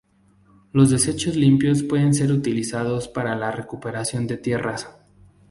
[0.73, 4.89] Los desechos limpios pueden ser utilizados para la recuperación de tierras.